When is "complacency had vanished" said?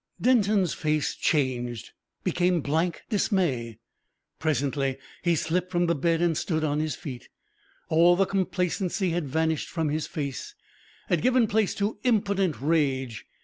8.25-9.69